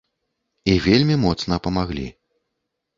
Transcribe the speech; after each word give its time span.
І 0.73 0.75
вельмі 0.87 1.19
моцна 1.27 1.61
памаглі. 1.69 2.07